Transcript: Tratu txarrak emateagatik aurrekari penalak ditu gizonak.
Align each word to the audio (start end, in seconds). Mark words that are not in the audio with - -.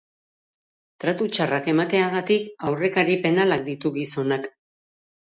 Tratu 1.05 1.27
txarrak 1.35 1.69
emateagatik 1.75 2.51
aurrekari 2.73 3.21
penalak 3.29 3.71
ditu 3.71 3.97
gizonak. 4.03 4.55